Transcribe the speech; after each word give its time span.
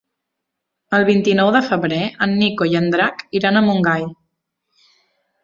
El 0.99 1.03
vint-i-nou 1.09 1.51
de 1.55 1.61
febrer 1.67 1.99
en 2.27 2.33
Nico 2.39 2.69
i 2.73 2.75
en 2.81 2.89
Drac 2.97 3.23
iran 3.41 3.61
a 3.61 3.65
Montgai. 3.69 4.09